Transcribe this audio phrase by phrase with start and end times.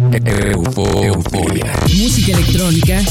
[0.00, 1.72] Euforia.
[1.94, 3.02] Música electrónica.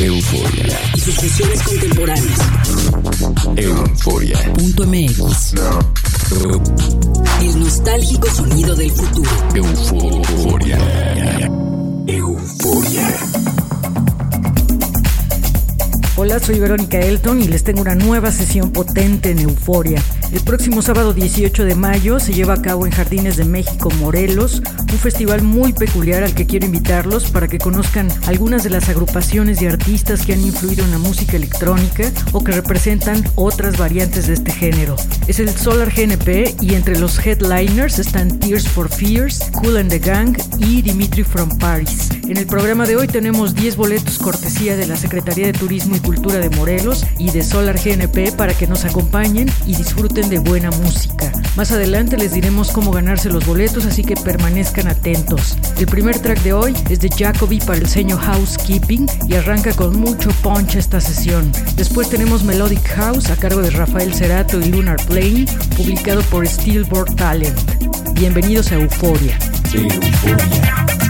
[0.00, 0.80] Euforia.
[0.94, 2.38] Y sucesiones contemporáneas.
[3.56, 4.52] Euforia.
[4.54, 5.54] Punto MX.
[7.42, 9.30] El nostálgico sonido del futuro.
[9.54, 10.78] Euforia.
[12.06, 13.35] Euforia.
[16.40, 20.02] Soy Verónica Elton y les tengo una nueva sesión potente en Euforia.
[20.32, 24.62] El próximo sábado 18 de mayo se lleva a cabo en Jardines de México, Morelos,
[24.80, 29.62] un festival muy peculiar al que quiero invitarlos para que conozcan algunas de las agrupaciones
[29.62, 34.34] y artistas que han influido en la música electrónica o que representan otras variantes de
[34.34, 34.94] este género.
[35.26, 39.98] Es el Solar GNP y entre los headliners están Tears for Fears, Cool and the
[39.98, 42.10] Gang y Dimitri from Paris.
[42.28, 46.00] En el programa de hoy tenemos 10 boletos cortesía de la Secretaría de Turismo y
[46.00, 50.70] Cultura de Morelos y de Solar GNP para que nos acompañen y disfruten de buena
[50.70, 51.32] música.
[51.56, 55.56] Más adelante les diremos cómo ganarse los boletos, así que permanezcan atentos.
[55.78, 59.98] El primer track de hoy es de Jacoby para el sello Housekeeping y arranca con
[59.98, 61.50] mucho punch esta sesión.
[61.76, 65.46] Después tenemos Melodic House a cargo de Rafael Cerato y Lunar Plane,
[65.76, 67.58] publicado por Steelboard Talent.
[68.14, 69.38] Bienvenidos a Euforia.
[69.72, 71.05] Euforia.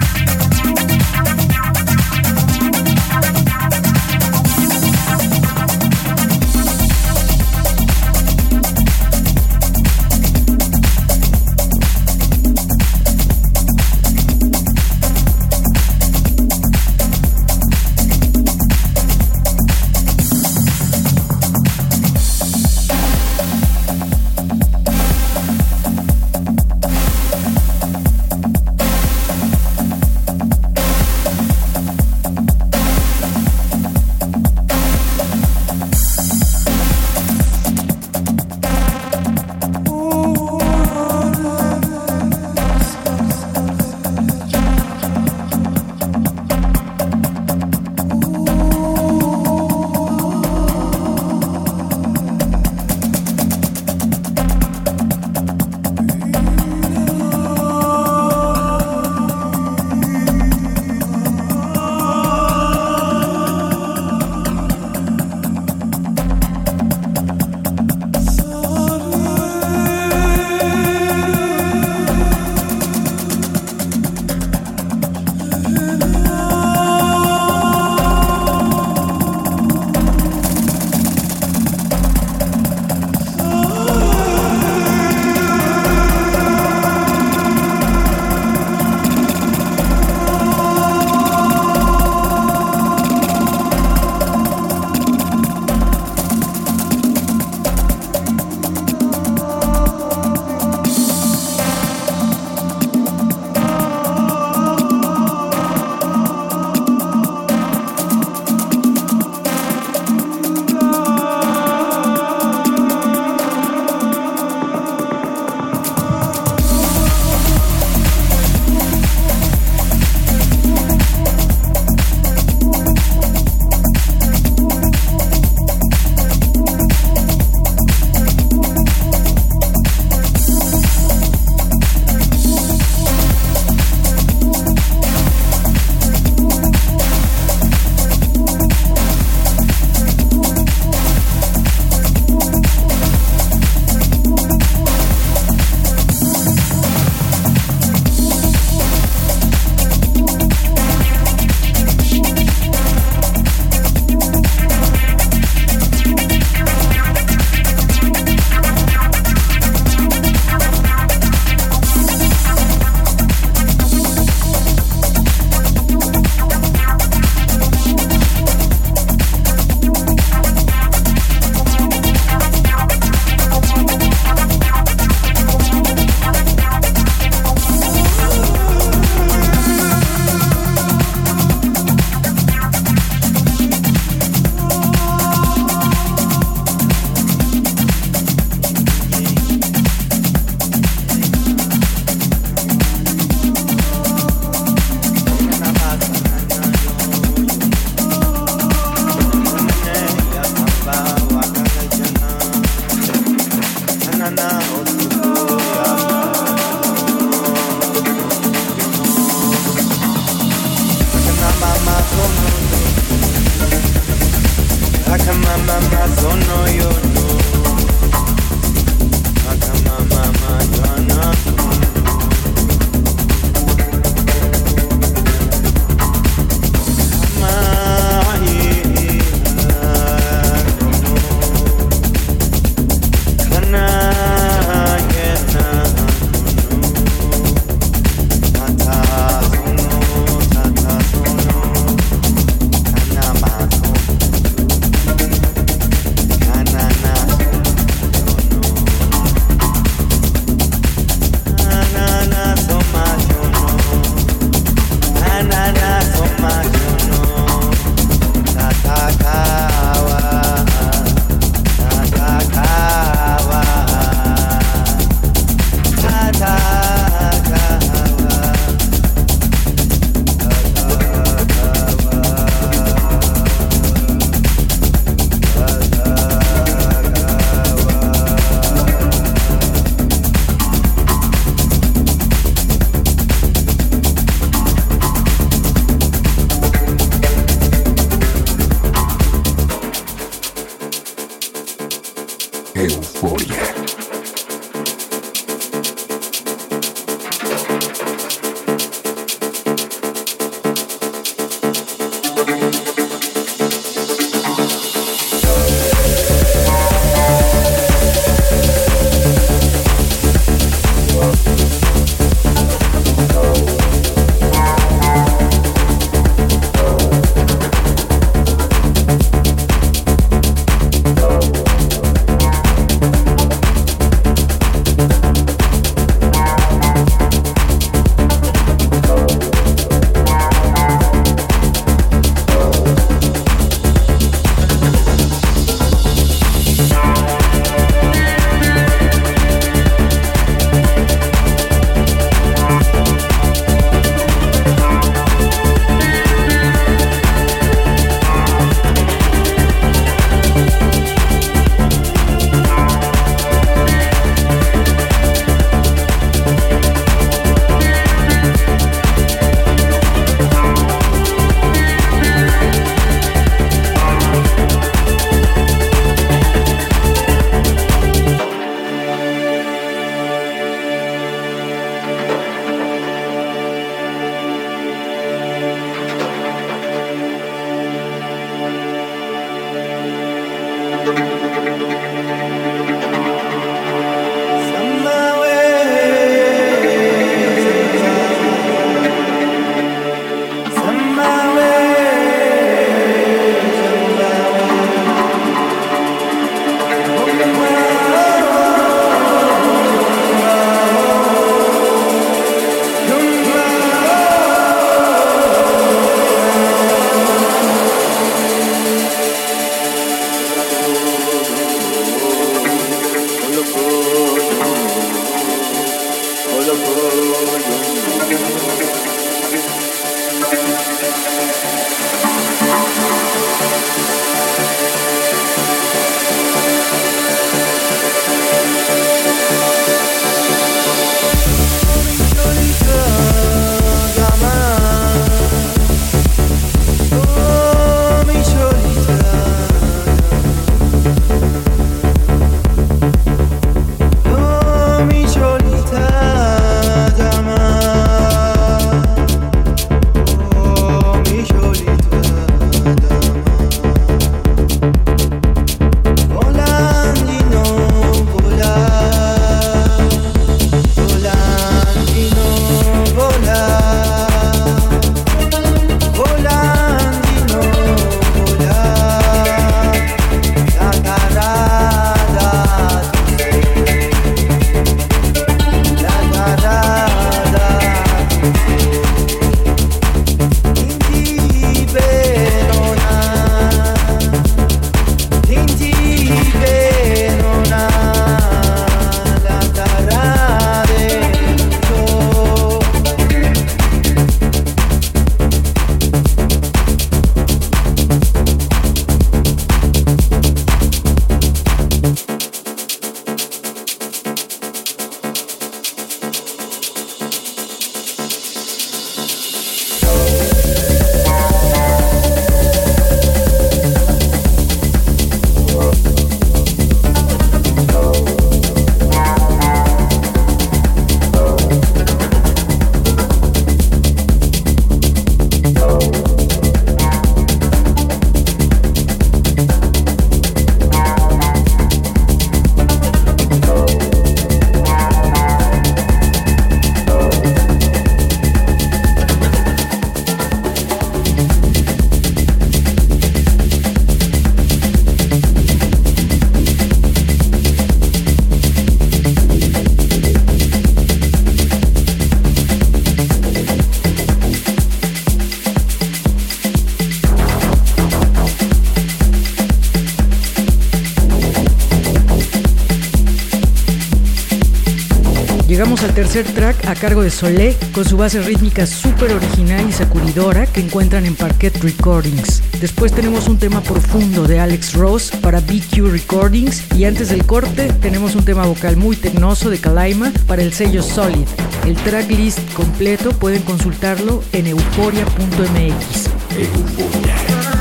[566.69, 571.37] A cargo de Solé, con su base rítmica súper original y sacudidora que encuentran en
[571.37, 572.61] Parquet Recordings.
[572.81, 577.93] Después tenemos un tema profundo de Alex Rose para BQ Recordings y antes del corte
[578.01, 581.47] tenemos un tema vocal muy tecnoso de Kalaima para el sello Solid.
[581.85, 586.31] El tracklist completo pueden consultarlo en euforia.mx.
[586.59, 587.76] Estamos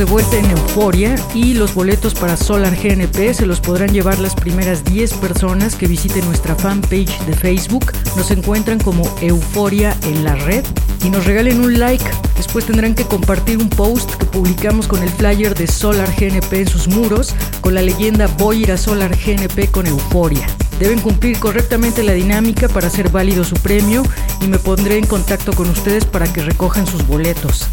[0.00, 4.34] de vuelta en Euforia y los boletos para Solar GNP se los podrán llevar las
[4.34, 7.92] primeras 10 personas que visiten nuestra fanpage de Facebook.
[8.16, 10.64] Nos encuentran como Euforia en la red
[11.04, 12.04] y nos regalen un like.
[12.34, 16.68] Después tendrán que compartir un post que publicamos con el flyer de Solar GNP en
[16.68, 20.46] sus muros con la leyenda Voy a ir a Solar GNP con Euforia.
[20.78, 24.02] Deben cumplir correctamente la dinámica para hacer válido su premio
[24.40, 27.68] y me pondré en contacto con ustedes para que recojan sus boletos.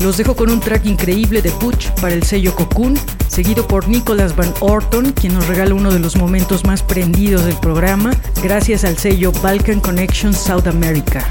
[0.00, 4.36] Los dejo con un track increíble de Butch para el sello Cocoon, seguido por Nicholas
[4.36, 8.96] Van Orton, quien nos regala uno de los momentos más prendidos del programa, gracias al
[8.96, 11.26] sello Balkan Connection South America.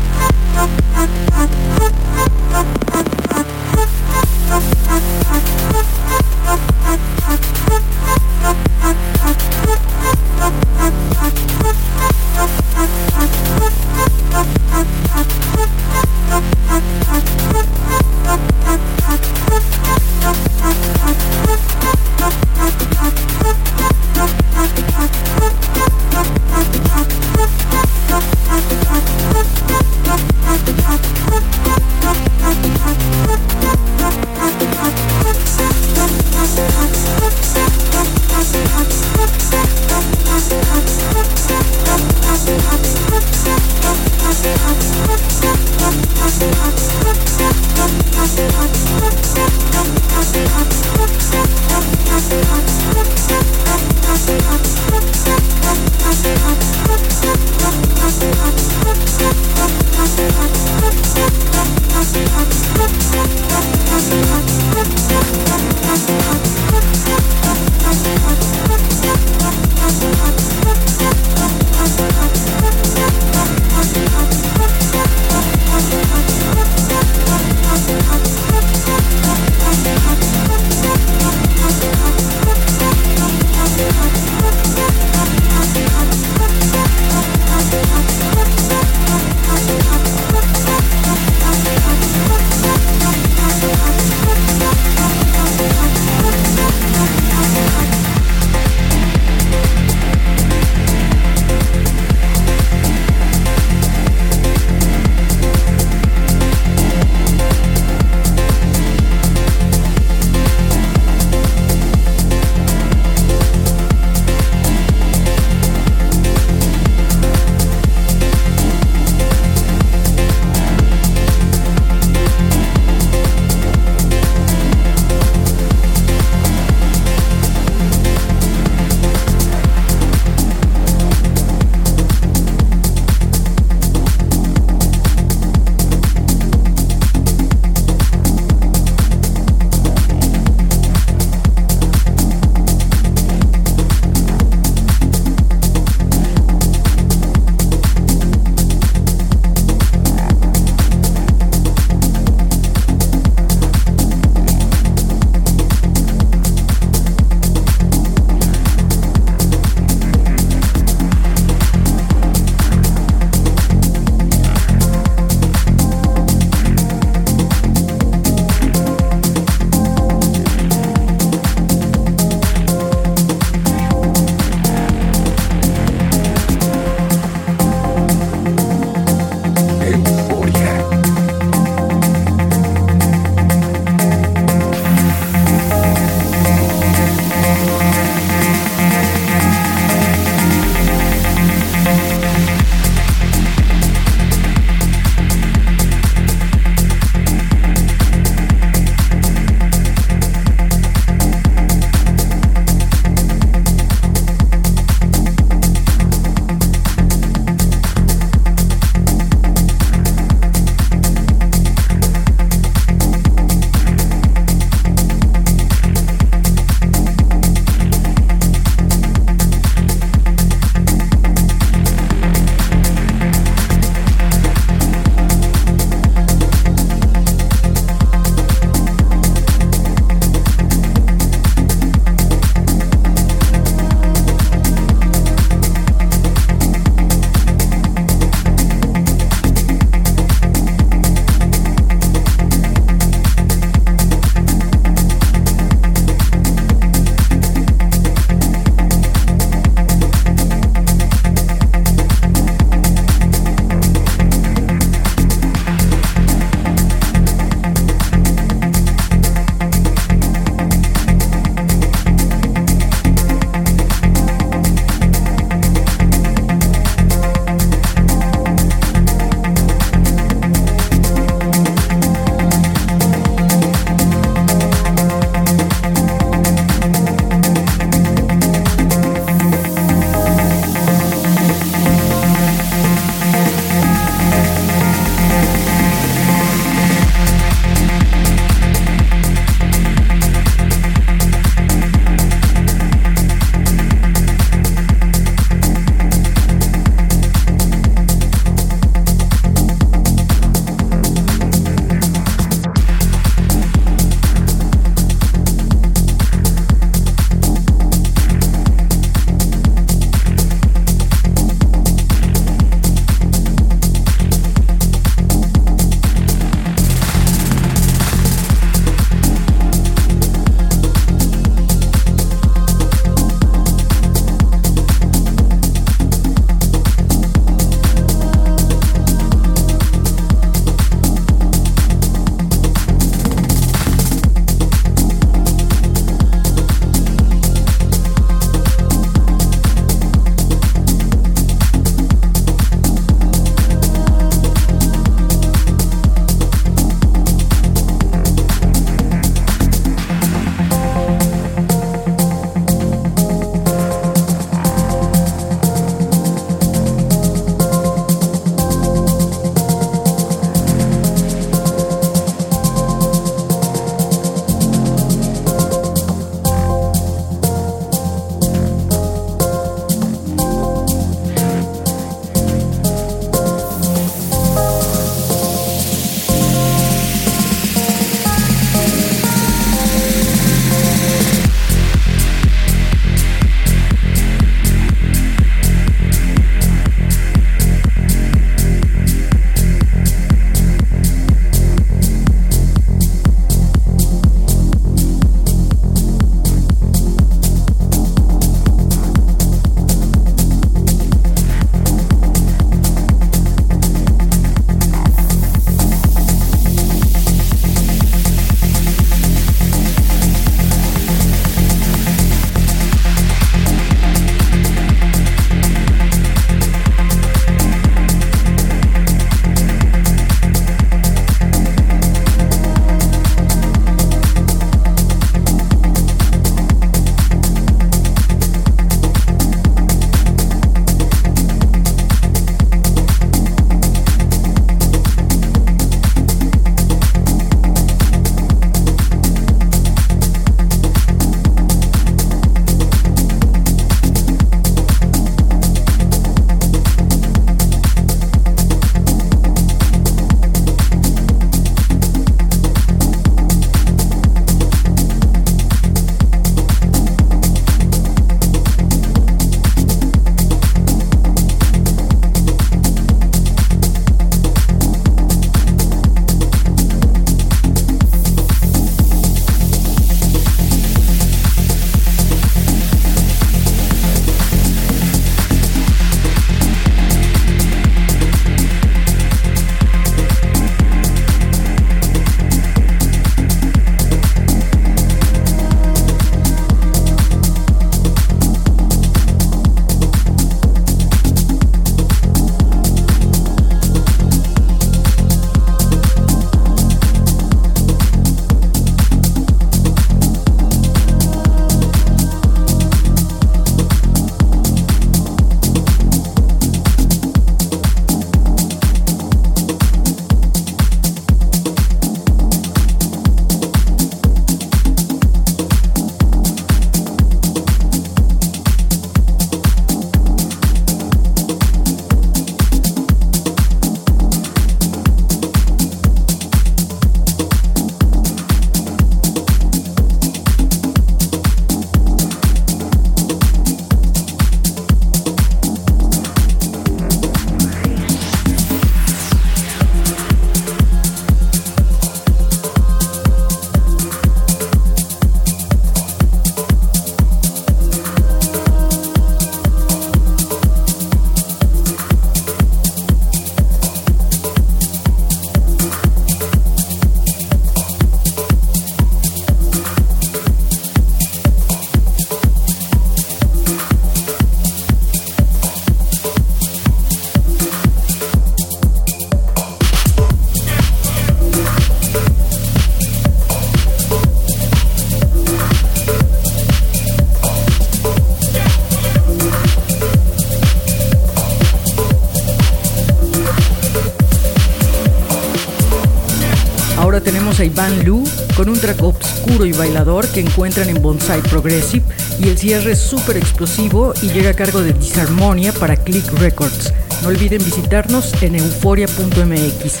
[587.66, 588.24] Iván Lu
[588.56, 592.04] con un track oscuro y bailador que encuentran en Bonsai Progressive
[592.38, 596.92] y el cierre es súper explosivo y llega a cargo de Disharmonia para Click Records.
[597.22, 600.00] No olviden visitarnos en euforia.mx.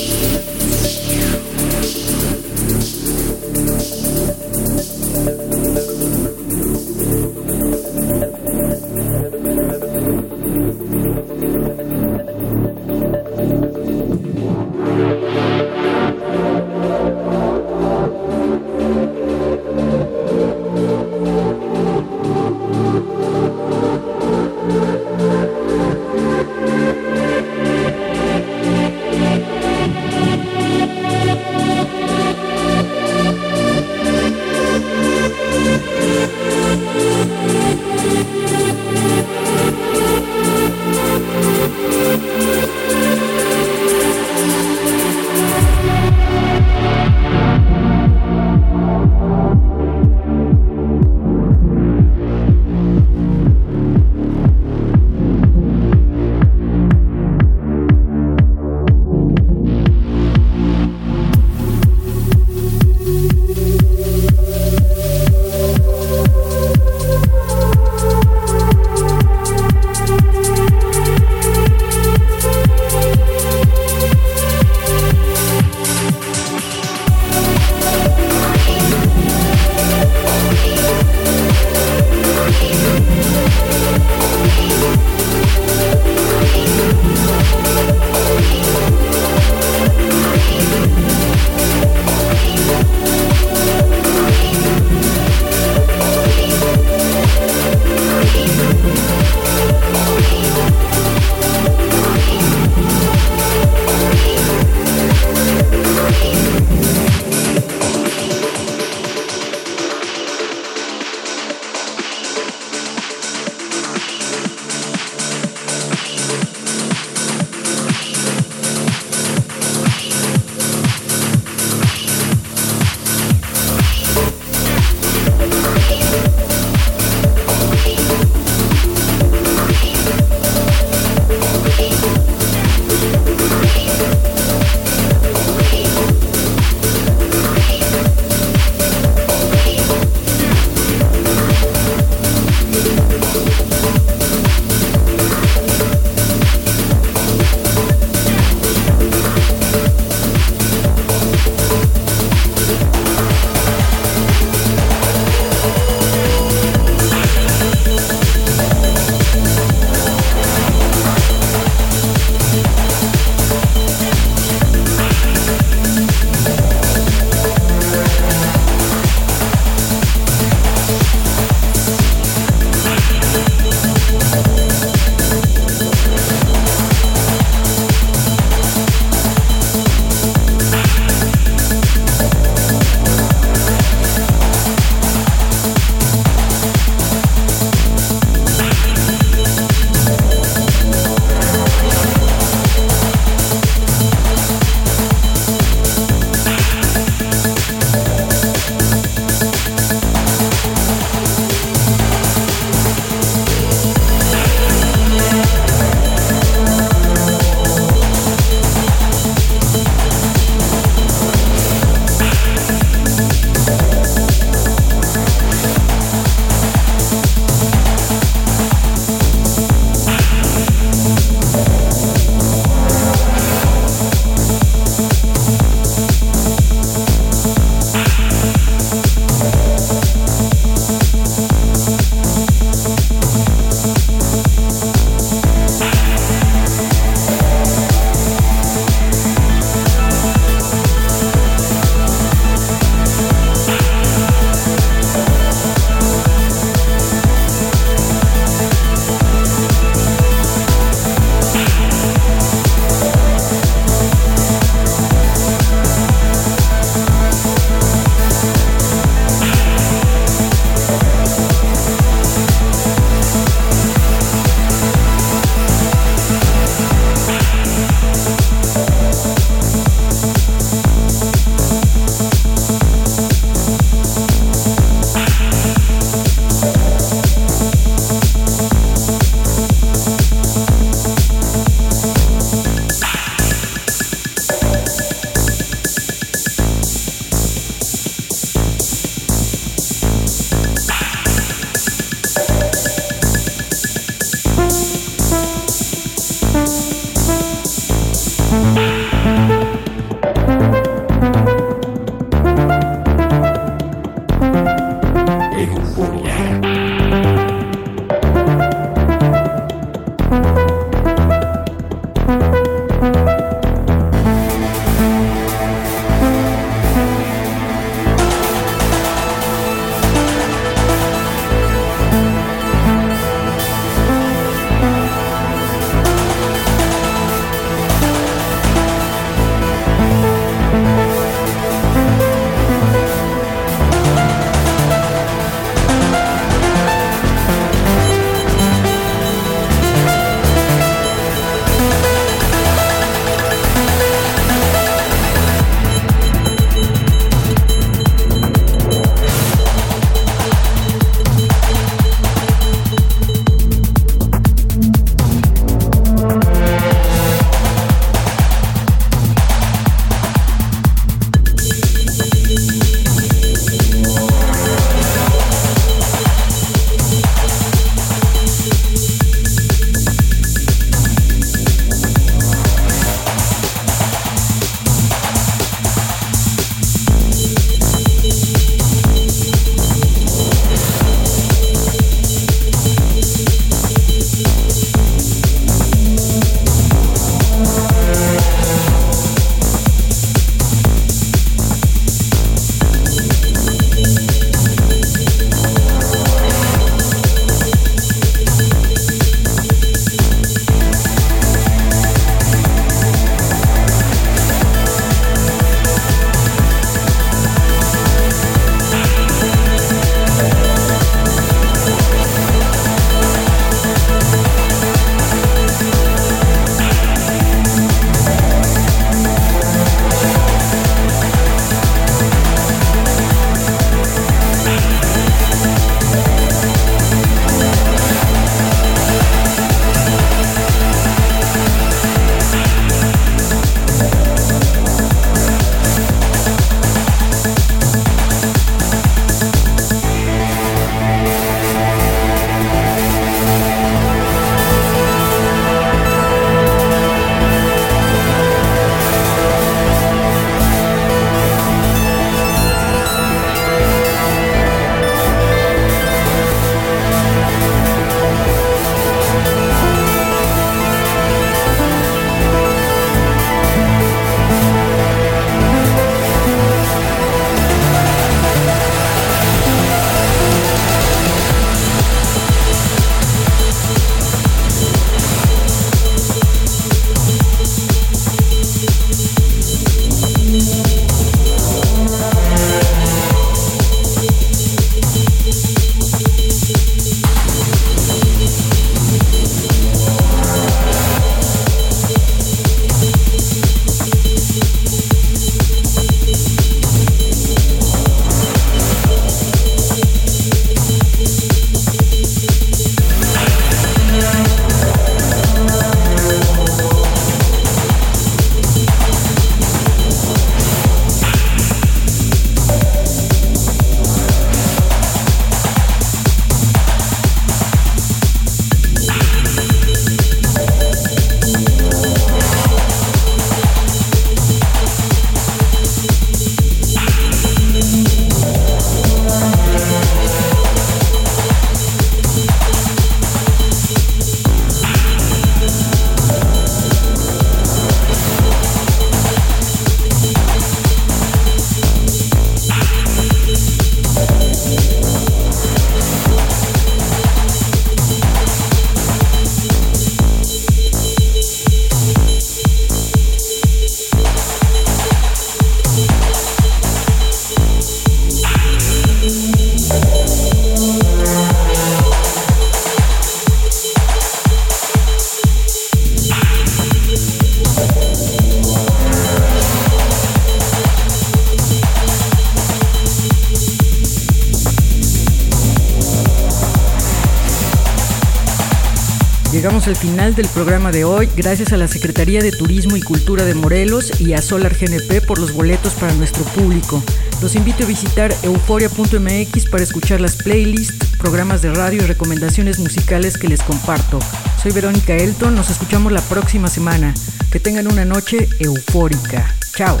[579.86, 583.54] Al final del programa de hoy, gracias a la Secretaría de Turismo y Cultura de
[583.54, 587.02] Morelos y a Solar GNP por los boletos para nuestro público.
[587.42, 593.36] Los invito a visitar euforia.mx para escuchar las playlists, programas de radio y recomendaciones musicales
[593.36, 594.20] que les comparto.
[594.62, 597.12] Soy Verónica Elton, nos escuchamos la próxima semana.
[597.52, 599.54] Que tengan una noche eufórica.
[599.76, 600.00] Chao.